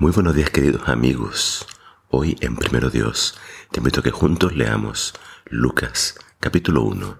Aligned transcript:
Muy 0.00 0.12
buenos 0.12 0.34
días 0.34 0.48
queridos 0.48 0.88
amigos. 0.88 1.66
Hoy 2.08 2.34
en 2.40 2.56
Primero 2.56 2.88
Dios 2.88 3.38
te 3.70 3.80
invito 3.80 4.00
a 4.00 4.02
que 4.02 4.10
juntos 4.10 4.56
leamos 4.56 5.12
Lucas 5.44 6.14
capítulo 6.40 6.84
1. 6.84 7.18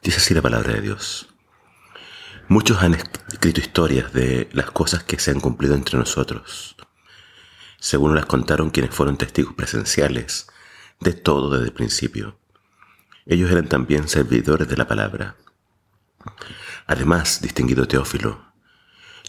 Dice 0.00 0.18
así 0.18 0.32
la 0.32 0.40
palabra 0.40 0.74
de 0.74 0.82
Dios. 0.82 1.30
Muchos 2.46 2.80
han 2.80 2.94
escrito 2.94 3.60
historias 3.60 4.12
de 4.12 4.48
las 4.52 4.70
cosas 4.70 5.02
que 5.02 5.18
se 5.18 5.32
han 5.32 5.40
cumplido 5.40 5.74
entre 5.74 5.98
nosotros. 5.98 6.76
Según 7.80 8.14
las 8.14 8.26
contaron 8.26 8.70
quienes 8.70 8.94
fueron 8.94 9.18
testigos 9.18 9.54
presenciales 9.54 10.46
de 11.00 11.12
todo 11.12 11.50
desde 11.50 11.66
el 11.66 11.72
principio. 11.72 12.38
Ellos 13.26 13.50
eran 13.50 13.68
también 13.68 14.06
servidores 14.06 14.68
de 14.68 14.76
la 14.76 14.86
palabra. 14.86 15.34
Además, 16.86 17.40
distinguido 17.42 17.88
Teófilo, 17.88 18.49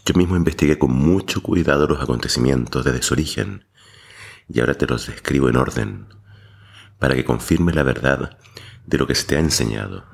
yo 0.06 0.14
mismo 0.16 0.36
investigué 0.36 0.80
con 0.80 0.92
mucho 0.92 1.42
cuidado 1.44 1.88
los 1.88 2.02
acontecimientos 2.02 2.84
desde 2.84 3.04
su 3.04 3.14
origen 3.14 3.66
y 4.50 4.60
ahora 4.60 4.74
te 4.74 4.88
los 4.88 5.08
describo 5.08 5.48
en 5.50 5.58
orden 5.58 6.08
para 7.00 7.16
que 7.16 7.24
confirme 7.24 7.74
la 7.74 7.84
verdad 7.84 8.38
de 8.86 8.98
lo 8.98 9.08
que 9.08 9.16
se 9.16 9.26
te 9.26 9.36
ha 9.36 9.40
enseñado. 9.40 10.06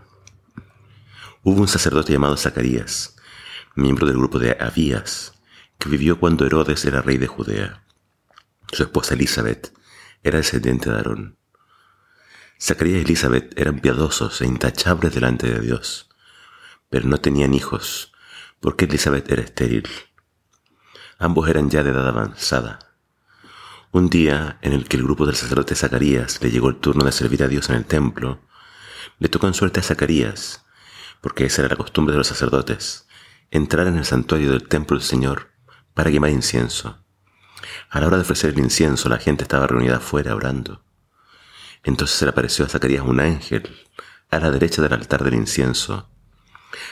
Hubo 1.43 1.61
un 1.61 1.67
sacerdote 1.67 2.13
llamado 2.13 2.35
Zacarías, 2.35 3.15
miembro 3.75 4.07
del 4.07 4.17
grupo 4.17 4.39
de 4.39 4.57
Abías, 4.59 5.33
que 5.77 5.89
vivió 5.89 6.19
cuando 6.19 6.45
Herodes 6.45 6.83
era 6.85 7.01
rey 7.01 7.17
de 7.17 7.27
Judea. 7.27 7.83
Su 8.71 8.83
esposa 8.83 9.13
Elizabeth 9.13 9.73
era 10.23 10.37
descendiente 10.37 10.89
de 10.89 10.97
Aarón. 10.97 11.37
Zacarías 12.59 12.99
y 12.99 13.05
Elizabeth 13.05 13.57
eran 13.57 13.79
piadosos 13.79 14.41
e 14.41 14.45
intachables 14.45 15.13
delante 15.13 15.49
de 15.49 15.61
Dios, 15.61 16.09
pero 16.89 17.07
no 17.07 17.19
tenían 17.19 17.53
hijos 17.53 18.11
porque 18.59 18.85
Elizabeth 18.85 19.31
era 19.31 19.41
estéril. 19.41 19.87
Ambos 21.19 21.49
eran 21.49 21.69
ya 21.69 21.83
de 21.83 21.91
edad 21.91 22.07
avanzada. 22.07 22.79
Un 23.91 24.09
día 24.09 24.59
en 24.61 24.73
el 24.73 24.87
que 24.87 24.97
el 24.97 25.03
grupo 25.03 25.25
del 25.25 25.35
sacerdote 25.35 25.75
Zacarías 25.75 26.41
le 26.41 26.51
llegó 26.51 26.69
el 26.69 26.77
turno 26.77 27.05
de 27.05 27.11
servir 27.11 27.43
a 27.43 27.47
Dios 27.47 27.69
en 27.69 27.75
el 27.75 27.85
templo, 27.85 28.41
le 29.19 29.29
tocó 29.29 29.47
en 29.47 29.53
suerte 29.53 29.79
a 29.79 29.83
Zacarías, 29.83 30.65
porque 31.21 31.45
esa 31.45 31.61
era 31.61 31.69
la 31.69 31.77
costumbre 31.77 32.11
de 32.13 32.19
los 32.19 32.27
sacerdotes, 32.27 33.07
entrar 33.49 33.87
en 33.87 33.97
el 33.97 34.05
santuario 34.05 34.51
del 34.51 34.67
templo 34.67 34.97
del 34.97 35.05
Señor 35.05 35.51
para 35.93 36.11
quemar 36.11 36.29
incienso. 36.29 37.03
A 37.89 37.99
la 37.99 38.07
hora 38.07 38.17
de 38.17 38.23
ofrecer 38.23 38.51
el 38.51 38.59
incienso, 38.59 39.09
la 39.09 39.17
gente 39.17 39.43
estaba 39.43 39.67
reunida 39.67 39.97
afuera 39.97 40.35
orando. 40.35 40.83
Entonces 41.83 42.17
se 42.17 42.25
le 42.25 42.31
apareció 42.31 42.65
a 42.65 42.69
Zacarías 42.69 43.03
un 43.03 43.19
ángel 43.19 43.63
a 44.29 44.39
la 44.39 44.51
derecha 44.51 44.81
del 44.81 44.93
altar 44.93 45.23
del 45.23 45.35
incienso 45.35 46.09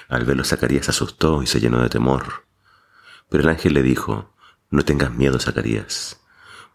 al 0.07 0.25
verlo 0.25 0.43
Zacarías 0.43 0.85
se 0.85 0.91
asustó 0.91 1.43
y 1.43 1.47
se 1.47 1.59
llenó 1.59 1.81
de 1.81 1.89
temor. 1.89 2.45
Pero 3.29 3.43
el 3.43 3.49
ángel 3.49 3.73
le 3.73 3.83
dijo, 3.83 4.35
no 4.69 4.83
tengas 4.83 5.11
miedo, 5.11 5.39
Zacarías, 5.39 6.21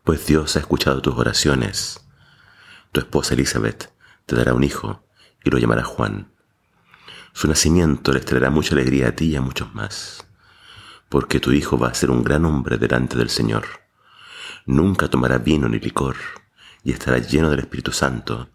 pues 0.04 0.26
Dios 0.26 0.56
ha 0.56 0.60
escuchado 0.60 1.02
tus 1.02 1.14
oraciones. 1.14 2.06
Tu 2.92 3.00
esposa 3.00 3.34
Elizabeth 3.34 3.92
te 4.26 4.36
dará 4.36 4.54
un 4.54 4.64
hijo 4.64 5.06
y 5.44 5.50
lo 5.50 5.58
llamará 5.58 5.84
Juan. 5.84 6.32
Su 7.32 7.46
nacimiento 7.48 8.12
les 8.12 8.24
traerá 8.24 8.50
mucha 8.50 8.74
alegría 8.74 9.08
a 9.08 9.12
ti 9.12 9.26
y 9.26 9.36
a 9.36 9.40
muchos 9.40 9.72
más, 9.74 10.26
porque 11.08 11.38
tu 11.38 11.52
hijo 11.52 11.78
va 11.78 11.88
a 11.88 11.94
ser 11.94 12.10
un 12.10 12.24
gran 12.24 12.44
hombre 12.44 12.76
delante 12.76 13.16
del 13.16 13.30
Señor. 13.30 13.64
Nunca 14.66 15.08
tomará 15.08 15.38
vino 15.38 15.68
ni 15.68 15.78
licor 15.78 16.16
y 16.82 16.92
estará 16.92 17.18
lleno 17.18 17.50
del 17.50 17.60
Espíritu 17.60 17.92
Santo, 17.92 18.50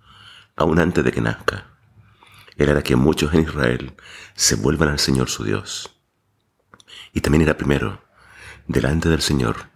aún 0.55 0.79
antes 0.79 1.03
de 1.03 1.11
que 1.11 1.21
nazca 1.21 1.74
él 2.57 2.69
hará 2.69 2.83
que 2.83 2.95
muchos 2.95 3.33
en 3.33 3.41
Israel 3.41 3.95
se 4.33 4.55
vuelvan 4.55 4.89
al 4.89 4.99
Señor 4.99 5.29
su 5.29 5.43
Dios. 5.43 5.99
Y 7.13 7.21
también 7.21 7.41
era 7.41 7.57
primero, 7.57 8.03
delante 8.67 9.09
del 9.09 9.21
Señor, 9.21 9.69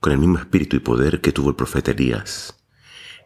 con 0.00 0.12
el 0.12 0.18
mismo 0.18 0.38
espíritu 0.38 0.76
y 0.76 0.80
poder 0.80 1.20
que 1.20 1.32
tuvo 1.32 1.50
el 1.50 1.56
profeta 1.56 1.90
Elías. 1.90 2.56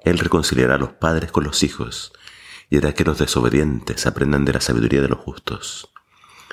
Él 0.04 0.18
reconciliará 0.18 0.74
a 0.74 0.78
los 0.78 0.92
padres 0.92 1.30
con 1.32 1.44
los 1.44 1.62
hijos 1.62 2.12
y 2.70 2.78
hará 2.78 2.92
que 2.92 3.04
los 3.04 3.18
desobedientes 3.18 4.06
aprendan 4.06 4.44
de 4.44 4.54
la 4.54 4.60
sabiduría 4.60 5.00
de 5.00 5.08
los 5.08 5.18
justos. 5.18 5.90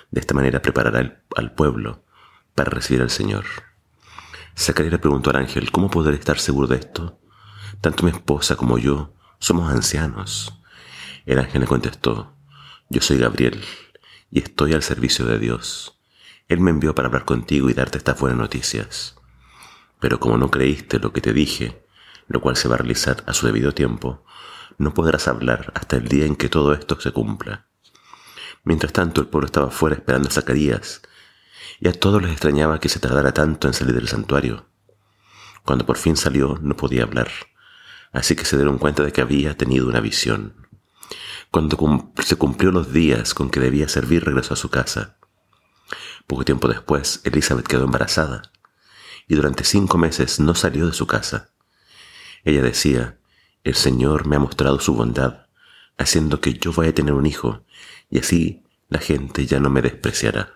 De 0.10 0.20
esta 0.20 0.34
manera 0.34 0.62
preparará 0.62 1.24
al 1.36 1.54
pueblo 1.54 2.04
para 2.56 2.70
recibir 2.70 3.02
al 3.02 3.10
Señor. 3.10 3.46
Zacarías 4.58 5.00
preguntó 5.00 5.30
al 5.30 5.38
ángel, 5.38 5.72
¿cómo 5.72 5.90
podré 5.90 6.16
estar 6.16 6.38
seguro 6.38 6.68
de 6.68 6.78
esto? 6.78 7.20
Tanto 7.80 8.04
mi 8.04 8.12
esposa 8.12 8.56
como 8.56 8.78
yo 8.78 9.16
somos 9.40 9.72
ancianos. 9.72 10.62
El 11.26 11.40
ángel 11.40 11.62
le 11.62 11.68
contestó, 11.68 12.36
yo 12.92 13.00
soy 13.00 13.20
Gabriel 13.20 13.64
y 14.32 14.40
estoy 14.40 14.74
al 14.74 14.84
servicio 14.84 15.26
de 15.26 15.40
Dios. 15.40 15.98
Él 16.50 16.60
me 16.60 16.72
envió 16.72 16.94
para 16.94 17.08
hablar 17.08 17.24
contigo 17.24 17.70
y 17.70 17.74
darte 17.74 17.98
estas 17.98 18.20
buenas 18.20 18.38
noticias. 18.38 19.16
Pero 20.02 20.20
como 20.20 20.38
no 20.38 20.52
creíste 20.52 21.00
lo 21.00 21.14
que 21.14 21.22
te 21.22 21.32
dije, 21.32 21.86
lo 22.28 22.42
cual 22.42 22.58
se 22.58 22.68
va 22.68 22.76
a 22.76 22.80
realizar 22.80 23.24
a 23.28 23.34
su 23.34 23.46
debido 23.46 23.74
tiempo, 23.74 24.26
no 24.78 24.94
podrás 24.94 25.30
hablar 25.30 25.72
hasta 25.74 25.96
el 25.96 26.10
día 26.10 26.26
en 26.26 26.36
que 26.36 26.50
todo 26.50 26.74
esto 26.74 27.00
se 27.00 27.14
cumpla. 27.14 27.66
Mientras 28.66 28.92
tanto, 28.92 29.22
el 29.22 29.28
pueblo 29.28 29.46
estaba 29.46 29.72
fuera 29.72 29.96
esperando 29.96 30.28
a 30.28 30.34
Zacarías, 30.34 31.02
y 31.80 31.88
a 31.88 31.94
todos 31.94 32.22
les 32.22 32.32
extrañaba 32.32 32.82
que 32.82 32.90
se 32.90 33.00
tardara 33.00 33.34
tanto 33.34 33.68
en 33.68 33.74
salir 33.74 33.96
del 33.96 34.10
santuario. 34.10 34.66
Cuando 35.64 35.86
por 35.86 35.98
fin 35.98 36.18
salió, 36.18 36.60
no 36.62 36.76
podía 36.76 37.04
hablar, 37.04 37.32
así 38.12 38.36
que 38.36 38.44
se 38.44 38.58
dieron 38.58 38.80
cuenta 38.80 39.02
de 39.02 39.14
que 39.14 39.22
había 39.22 39.56
tenido 39.56 39.88
una 39.88 40.02
visión. 40.02 40.68
Cuando 41.50 42.12
se 42.24 42.36
cumplió 42.36 42.72
los 42.72 42.94
días 42.94 43.34
con 43.34 43.50
que 43.50 43.60
debía 43.60 43.88
servir, 43.88 44.24
regresó 44.24 44.54
a 44.54 44.58
su 44.58 44.70
casa. 44.70 45.18
Poco 46.28 46.46
tiempo 46.46 46.68
después, 46.68 47.22
Elizabeth 47.24 47.68
quedó 47.68 47.86
embarazada 47.86 48.44
y 49.28 49.36
durante 49.36 49.64
cinco 49.64 49.98
meses 49.98 50.40
no 50.40 50.56
salió 50.56 50.88
de 50.88 50.94
su 50.94 51.08
casa. 51.08 51.52
Ella 52.44 52.62
decía, 52.62 53.18
el 53.64 53.76
Señor 53.76 54.28
me 54.28 54.36
ha 54.36 54.40
mostrado 54.40 54.80
su 54.80 54.94
bondad, 54.94 55.48
haciendo 55.98 56.42
que 56.42 56.56
yo 56.56 56.74
vaya 56.74 56.90
a 56.90 56.96
tener 56.96 57.14
un 57.14 57.26
hijo, 57.26 57.64
y 58.10 58.20
así 58.20 58.64
la 58.90 59.00
gente 59.00 59.46
ya 59.46 59.60
no 59.60 59.70
me 59.70 59.82
despreciará. 59.82 60.54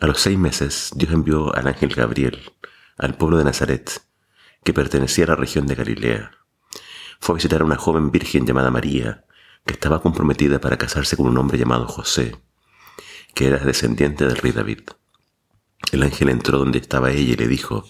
A 0.00 0.06
los 0.06 0.20
seis 0.20 0.38
meses, 0.38 0.90
Dios 0.94 1.12
envió 1.12 1.54
al 1.54 1.66
ángel 1.66 1.94
Gabriel 1.94 2.52
al 2.96 3.14
pueblo 3.16 3.36
de 3.36 3.44
Nazaret, 3.44 4.02
que 4.64 4.72
pertenecía 4.72 5.24
a 5.24 5.28
la 5.28 5.36
región 5.36 5.66
de 5.66 5.74
Galilea. 5.74 6.32
Fue 7.18 7.34
a 7.34 7.36
visitar 7.36 7.60
a 7.60 7.64
una 7.64 7.76
joven 7.76 8.10
virgen 8.10 8.46
llamada 8.46 8.70
María, 8.70 9.24
que 9.66 9.74
estaba 9.74 10.00
comprometida 10.00 10.60
para 10.60 10.78
casarse 10.78 11.16
con 11.16 11.26
un 11.26 11.36
hombre 11.38 11.58
llamado 11.58 11.86
José, 11.86 12.36
que 13.34 13.46
era 13.46 13.58
descendiente 13.58 14.26
del 14.26 14.36
rey 14.36 14.52
David. 14.52 14.80
El 15.92 16.02
ángel 16.02 16.28
entró 16.28 16.58
donde 16.58 16.78
estaba 16.78 17.10
ella 17.10 17.34
y 17.34 17.36
le 17.36 17.48
dijo, 17.48 17.84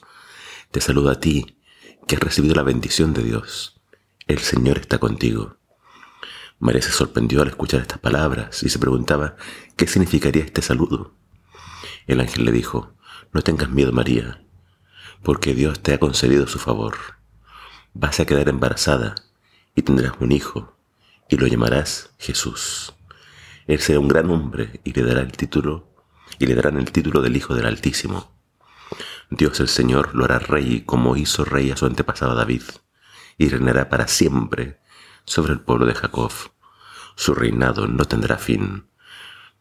Te 0.70 0.80
saludo 0.80 1.10
a 1.10 1.20
ti, 1.20 1.58
que 2.06 2.16
has 2.16 2.22
recibido 2.22 2.54
la 2.54 2.62
bendición 2.62 3.12
de 3.12 3.22
Dios. 3.22 3.80
El 4.26 4.38
Señor 4.38 4.78
está 4.78 4.98
contigo. 4.98 5.56
María 6.58 6.82
se 6.82 6.90
sorprendió 6.90 7.42
al 7.42 7.48
escuchar 7.48 7.80
estas 7.80 7.98
palabras 7.98 8.62
y 8.62 8.68
se 8.68 8.78
preguntaba 8.78 9.36
qué 9.76 9.86
significaría 9.86 10.44
este 10.44 10.62
saludo. 10.62 11.14
El 12.06 12.20
ángel 12.20 12.44
le 12.44 12.52
dijo, 12.52 12.94
No 13.32 13.42
tengas 13.42 13.70
miedo, 13.70 13.92
María, 13.92 14.44
porque 15.22 15.54
Dios 15.54 15.80
te 15.80 15.94
ha 15.94 15.98
concedido 15.98 16.46
su 16.46 16.58
favor. 16.58 17.17
Vas 17.94 18.20
a 18.20 18.26
quedar 18.26 18.48
embarazada 18.48 19.14
y 19.74 19.82
tendrás 19.82 20.12
un 20.20 20.32
hijo 20.32 20.76
y 21.28 21.36
lo 21.36 21.46
llamarás 21.46 22.10
Jesús. 22.18 22.94
Él 23.66 23.80
será 23.80 24.00
un 24.00 24.08
gran 24.08 24.30
hombre 24.30 24.80
y 24.84 24.92
le 24.92 25.02
dará 25.02 25.20
el 25.20 25.32
título 25.32 25.88
y 26.38 26.46
le 26.46 26.54
darán 26.54 26.78
el 26.78 26.90
título 26.92 27.20
del 27.20 27.36
Hijo 27.36 27.54
del 27.54 27.66
Altísimo. 27.66 28.32
Dios 29.30 29.60
el 29.60 29.68
Señor 29.68 30.14
lo 30.14 30.24
hará 30.24 30.38
rey 30.38 30.82
como 30.82 31.16
hizo 31.16 31.44
rey 31.44 31.70
a 31.70 31.76
su 31.76 31.86
antepasado 31.86 32.34
David, 32.34 32.62
y 33.36 33.48
reinará 33.48 33.88
para 33.88 34.08
siempre 34.08 34.80
sobre 35.24 35.52
el 35.52 35.60
pueblo 35.60 35.86
de 35.86 35.94
Jacob. 35.94 36.32
Su 37.14 37.34
reinado 37.34 37.86
no 37.86 38.04
tendrá 38.04 38.38
fin. 38.38 38.88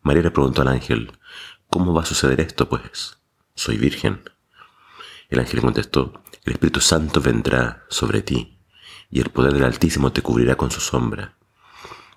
María 0.02 0.24
le 0.24 0.32
preguntó 0.32 0.62
al 0.62 0.70
ángel, 0.70 1.12
¿cómo 1.70 1.94
va 1.94 2.04
a 2.04 2.06
suceder 2.06 2.40
esto, 2.40 2.70
pues? 2.70 3.18
Soy 3.56 3.78
virgen. 3.78 4.22
El 5.30 5.40
ángel 5.40 5.62
contestó, 5.62 6.24
el 6.46 6.54
Espíritu 6.54 6.80
Santo 6.80 7.22
vendrá 7.22 7.86
sobre 7.90 8.22
ti, 8.22 8.60
y 9.10 9.20
el 9.20 9.30
poder 9.30 9.54
del 9.54 9.64
Altísimo 9.64 10.12
te 10.12 10.22
cubrirá 10.22 10.56
con 10.56 10.72
su 10.72 10.80
sombra. 10.80 11.38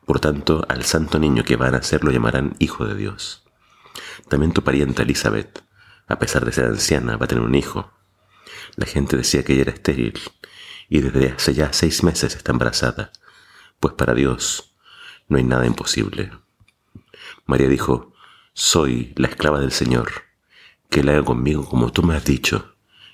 Por 0.06 0.20
tanto, 0.20 0.64
al 0.68 0.84
santo 0.84 1.18
niño 1.18 1.44
que 1.44 1.56
va 1.56 1.68
a 1.68 1.70
nacer 1.72 2.04
lo 2.04 2.10
llamarán 2.10 2.56
Hijo 2.58 2.84
de 2.84 2.94
Dios. 2.94 3.44
También 4.28 4.52
tu 4.52 4.62
parienta 4.62 5.02
Elizabeth, 5.02 5.62
a 6.06 6.18
pesar 6.18 6.44
de 6.44 6.52
ser 6.52 6.66
anciana, 6.66 7.16
va 7.16 7.24
a 7.24 7.28
tener 7.28 7.44
un 7.44 7.54
hijo. 7.54 7.92
La 8.76 8.86
gente 8.86 9.16
decía 9.16 9.44
que 9.44 9.52
ella 9.52 9.62
era 9.62 9.72
estéril 9.72 10.18
y 10.88 11.00
desde 11.00 11.30
hace 11.30 11.54
ya 11.54 11.72
seis 11.72 12.02
meses 12.02 12.34
está 12.34 12.52
embarazada, 12.52 13.12
pues 13.78 13.94
para 13.94 14.14
Dios 14.14 14.74
no 15.28 15.38
hay 15.38 15.44
nada 15.44 15.66
imposible. 15.66 16.32
María 17.46 17.68
dijo, 17.68 18.12
soy 18.52 19.12
la 19.16 19.28
esclava 19.28 19.60
del 19.60 19.72
Señor, 19.72 20.10
que 20.88 21.00
él 21.00 21.08
haga 21.08 21.24
conmigo 21.24 21.68
como 21.68 21.92
tú 21.92 22.02
me 22.02 22.16
has 22.16 22.24
dicho. 22.24 22.69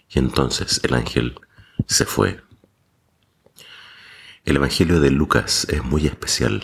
Y 0.09 0.19
entonces 0.19 0.81
el 0.83 0.95
ángel 0.95 1.39
se 1.87 2.05
fue. 2.05 2.41
El 4.45 4.57
Evangelio 4.57 5.01
de 5.01 5.11
Lucas 5.11 5.67
es 5.71 5.83
muy 5.83 6.07
especial 6.07 6.63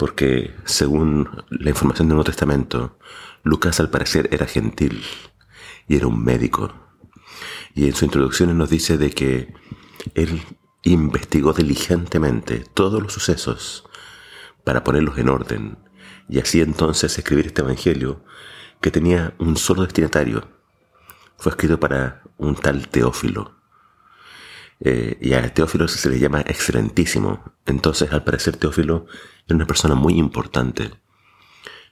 porque 0.00 0.54
según 0.64 1.28
la 1.50 1.68
información 1.68 2.08
del 2.08 2.14
Nuevo 2.14 2.30
Testamento, 2.30 2.98
Lucas 3.42 3.80
al 3.80 3.90
parecer 3.90 4.30
era 4.32 4.46
gentil 4.46 5.04
y 5.86 5.96
era 5.96 6.06
un 6.06 6.24
médico. 6.24 6.72
Y 7.74 7.86
en 7.86 7.94
su 7.94 8.06
introducción 8.06 8.56
nos 8.56 8.70
dice 8.70 8.96
de 8.96 9.10
que 9.10 9.52
él 10.14 10.42
investigó 10.84 11.52
diligentemente 11.52 12.64
todos 12.72 13.02
los 13.02 13.12
sucesos 13.12 13.84
para 14.64 14.84
ponerlos 14.84 15.18
en 15.18 15.28
orden 15.28 15.78
y 16.30 16.38
así 16.38 16.62
entonces 16.62 17.18
escribir 17.18 17.48
este 17.48 17.60
Evangelio 17.60 18.24
que 18.80 18.90
tenía 18.90 19.34
un 19.38 19.58
solo 19.58 19.82
destinatario. 19.82 20.48
Fue 21.40 21.52
escrito 21.52 21.80
para 21.80 22.22
un 22.36 22.54
tal 22.54 22.88
Teófilo. 22.88 23.56
Eh, 24.78 25.16
y 25.22 25.32
a 25.32 25.54
Teófilo 25.54 25.88
se 25.88 26.10
le 26.10 26.18
llama 26.18 26.42
excelentísimo. 26.42 27.54
Entonces, 27.64 28.12
al 28.12 28.24
parecer, 28.24 28.58
Teófilo 28.58 29.06
era 29.46 29.56
una 29.56 29.66
persona 29.66 29.94
muy 29.94 30.18
importante. 30.18 30.90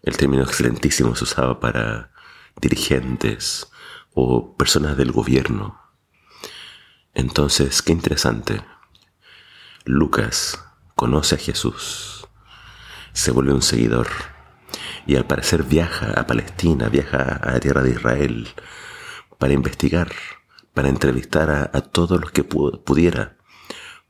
El 0.02 0.18
término 0.18 0.42
excelentísimo 0.42 1.16
se 1.16 1.24
usaba 1.24 1.60
para 1.60 2.12
dirigentes 2.60 3.70
o 4.12 4.54
personas 4.54 4.98
del 4.98 5.12
gobierno. 5.12 5.80
Entonces, 7.14 7.80
qué 7.80 7.92
interesante. 7.92 8.60
Lucas 9.86 10.62
conoce 10.94 11.36
a 11.36 11.38
Jesús, 11.38 12.28
se 13.14 13.30
vuelve 13.30 13.54
un 13.54 13.62
seguidor 13.62 14.08
y 15.06 15.16
al 15.16 15.24
parecer 15.24 15.62
viaja 15.62 16.12
a 16.20 16.26
Palestina, 16.26 16.90
viaja 16.90 17.22
a 17.22 17.52
la 17.52 17.60
tierra 17.60 17.82
de 17.82 17.92
Israel 17.92 18.48
para 19.38 19.52
investigar, 19.52 20.12
para 20.74 20.88
entrevistar 20.88 21.50
a, 21.50 21.80
todos 21.80 22.20
los 22.20 22.32
que 22.32 22.44
pudiera, 22.44 23.36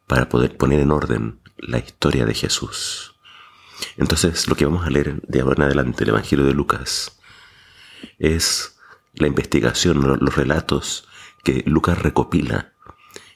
para 0.06 0.28
poder 0.28 0.56
poner 0.56 0.80
en 0.80 0.90
orden 0.90 1.40
la 1.58 1.78
historia 1.78 2.24
de 2.24 2.34
Jesús. 2.34 3.14
Entonces, 3.96 4.48
lo 4.48 4.56
que 4.56 4.64
vamos 4.64 4.86
a 4.86 4.90
leer 4.90 5.20
de 5.22 5.40
ahora 5.40 5.56
en 5.56 5.62
adelante, 5.64 6.04
el 6.04 6.10
Evangelio 6.10 6.44
de 6.44 6.54
Lucas, 6.54 7.18
es 8.18 8.78
la 9.14 9.26
investigación, 9.26 10.18
los 10.20 10.34
relatos 10.34 11.08
que 11.44 11.62
Lucas 11.66 11.98
recopila 11.98 12.72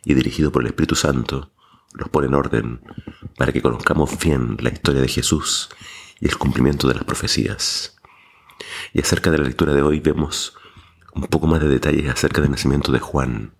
y 0.04 0.14
dirigido 0.14 0.50
por 0.50 0.62
el 0.62 0.68
Espíritu 0.68 0.94
Santo, 0.94 1.52
los 1.94 2.08
pone 2.08 2.26
en 2.26 2.34
orden 2.34 2.80
para 3.36 3.52
que 3.52 3.62
conozcamos 3.62 4.18
bien 4.18 4.56
la 4.60 4.70
historia 4.70 5.02
de 5.02 5.08
Jesús 5.08 5.68
y 6.20 6.26
el 6.26 6.38
cumplimiento 6.38 6.88
de 6.88 6.94
las 6.94 7.04
profecías. 7.04 7.96
Y 8.92 9.00
acerca 9.00 9.30
de 9.30 9.38
la 9.38 9.44
lectura 9.44 9.74
de 9.74 9.82
hoy 9.82 10.00
vemos 10.00 10.56
un 11.14 11.22
poco 11.22 11.46
más 11.46 11.60
de 11.60 11.68
detalles 11.68 12.10
acerca 12.10 12.40
del 12.40 12.50
nacimiento 12.50 12.92
de 12.92 12.98
Juan 12.98 13.54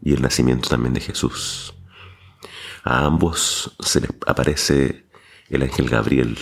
y 0.00 0.14
el 0.14 0.22
nacimiento 0.22 0.68
también 0.68 0.94
de 0.94 1.00
Jesús. 1.00 1.74
A 2.84 3.04
ambos 3.04 3.76
se 3.80 4.00
les 4.00 4.10
aparece 4.26 5.06
el 5.48 5.62
ángel 5.62 5.88
Gabriel, 5.88 6.38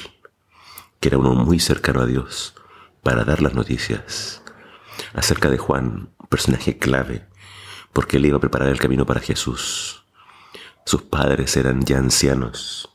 que 1.00 1.08
era 1.08 1.18
uno 1.18 1.34
muy 1.34 1.58
cercano 1.58 2.00
a 2.00 2.06
Dios, 2.06 2.54
para 3.02 3.24
dar 3.24 3.42
las 3.42 3.54
noticias. 3.54 4.42
Acerca 5.14 5.50
de 5.50 5.58
Juan, 5.58 6.10
personaje 6.28 6.78
clave, 6.78 7.26
porque 7.92 8.16
él 8.16 8.26
iba 8.26 8.36
a 8.36 8.40
preparar 8.40 8.68
el 8.68 8.78
camino 8.78 9.06
para 9.06 9.20
Jesús. 9.20 10.04
Sus 10.84 11.02
padres 11.02 11.56
eran 11.56 11.84
ya 11.84 11.98
ancianos. 11.98 12.90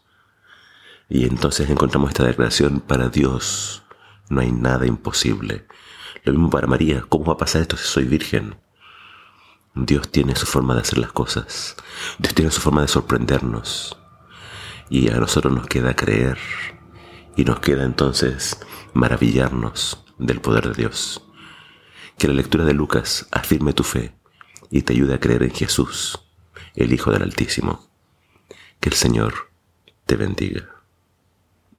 Y 1.09 1.25
entonces 1.25 1.69
encontramos 1.69 2.11
esta 2.11 2.23
declaración, 2.23 2.79
para 2.79 3.09
Dios 3.09 3.83
no 4.29 4.41
hay 4.41 4.51
nada 4.51 4.85
imposible. 4.85 5.65
Lo 6.23 6.33
mismo 6.33 6.50
para 6.50 6.68
María, 6.68 7.03
¿cómo 7.09 7.25
va 7.25 7.33
a 7.33 7.38
pasar 7.38 7.63
esto 7.63 7.77
si 7.77 7.88
soy 7.88 8.06
virgen? 8.06 8.56
Dios 9.73 10.12
tiene 10.12 10.35
su 10.35 10.45
forma 10.45 10.75
de 10.75 10.81
hacer 10.81 11.00
las 11.00 11.12
cosas. 11.12 11.75
Dios 12.19 12.35
tiene 12.35 12.51
su 12.51 12.62
forma 12.62 12.81
de 12.81 12.88
sorprendernos. 12.88 13.97
Y 14.89 15.09
a 15.09 15.15
nosotros 15.15 15.53
nos 15.53 15.68
queda 15.68 15.95
creer. 15.95 16.38
Y 17.38 17.45
nos 17.45 17.59
queda 17.59 17.85
entonces 17.85 18.59
maravillarnos 18.94 20.03
del 20.19 20.41
poder 20.41 20.68
de 20.68 20.73
Dios. 20.73 21.23
Que 22.18 22.27
la 22.27 22.33
lectura 22.33 22.65
de 22.65 22.73
Lucas 22.73 23.27
afirme 23.31 23.73
tu 23.73 23.83
fe 23.83 24.13
y 24.69 24.83
te 24.83 24.94
ayude 24.94 25.15
a 25.15 25.19
creer 25.19 25.44
en 25.44 25.51
Jesús, 25.51 26.19
el 26.75 26.94
Hijo 26.94 27.12
del 27.12 27.23
Altísimo. 27.23 27.89
Que 28.79 28.89
el 28.89 28.95
Señor 28.95 29.33
te 30.06 30.18
bendiga. 30.18 30.81